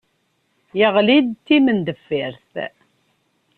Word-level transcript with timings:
Yeɣli 0.79 1.17
d 1.27 1.29
timendeffirt. 1.45 2.51